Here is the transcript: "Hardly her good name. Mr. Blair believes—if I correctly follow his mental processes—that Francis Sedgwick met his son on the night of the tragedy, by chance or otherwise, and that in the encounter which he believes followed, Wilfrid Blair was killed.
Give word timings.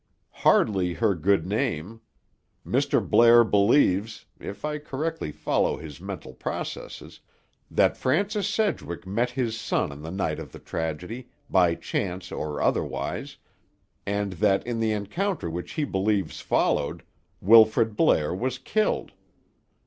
"Hardly 0.41 0.95
her 0.95 1.13
good 1.13 1.45
name. 1.45 2.01
Mr. 2.65 3.07
Blair 3.07 3.43
believes—if 3.43 4.65
I 4.65 4.79
correctly 4.79 5.31
follow 5.31 5.77
his 5.77 6.01
mental 6.01 6.33
processes—that 6.33 7.95
Francis 7.97 8.47
Sedgwick 8.49 9.05
met 9.05 9.29
his 9.29 9.59
son 9.59 9.91
on 9.91 10.01
the 10.01 10.09
night 10.09 10.39
of 10.39 10.53
the 10.53 10.57
tragedy, 10.59 11.29
by 11.51 11.75
chance 11.75 12.31
or 12.31 12.59
otherwise, 12.59 13.37
and 14.03 14.33
that 14.33 14.65
in 14.65 14.79
the 14.79 14.91
encounter 14.91 15.51
which 15.51 15.73
he 15.73 15.83
believes 15.83 16.41
followed, 16.41 17.03
Wilfrid 17.39 17.95
Blair 17.95 18.33
was 18.33 18.57
killed. 18.57 19.11